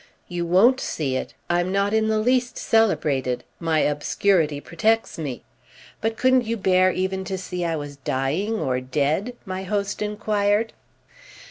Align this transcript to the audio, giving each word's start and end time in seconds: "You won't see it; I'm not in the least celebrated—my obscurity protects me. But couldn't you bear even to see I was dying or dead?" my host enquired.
"You 0.27 0.47
won't 0.47 0.79
see 0.79 1.15
it; 1.15 1.35
I'm 1.47 1.71
not 1.71 1.93
in 1.93 2.07
the 2.07 2.17
least 2.17 2.57
celebrated—my 2.57 3.81
obscurity 3.81 4.59
protects 4.59 5.19
me. 5.19 5.43
But 6.01 6.17
couldn't 6.17 6.45
you 6.45 6.57
bear 6.57 6.89
even 6.91 7.23
to 7.25 7.37
see 7.37 7.63
I 7.63 7.75
was 7.75 7.97
dying 7.97 8.55
or 8.55 8.79
dead?" 8.81 9.35
my 9.45 9.61
host 9.61 10.01
enquired. 10.01 10.73